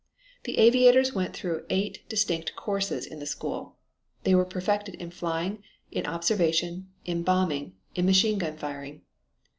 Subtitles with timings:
[0.45, 3.77] The aviators went through eight distinct courses in the school.
[4.23, 9.03] They were perfected in flying, in observation, in bombing, in machine gun firing.